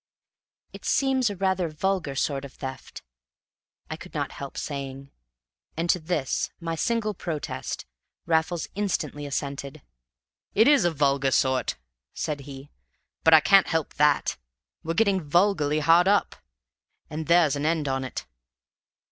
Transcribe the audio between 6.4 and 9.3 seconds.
my single protest, Raffles instantly